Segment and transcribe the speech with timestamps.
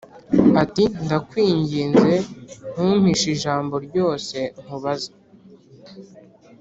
[0.63, 2.13] ati “Ndakwinginze,
[2.71, 5.11] ntumpishe ijambo ryose nkubaza.”